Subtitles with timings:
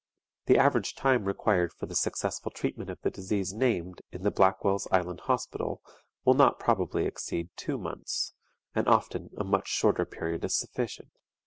[0.47, 4.87] The average time required for the successful treatment of the disease named, in the Blackwell's
[4.91, 5.79] Island Hospital,
[6.25, 8.33] will not probably exceed two months,
[8.73, 11.11] and often a much shorter period is sufficient.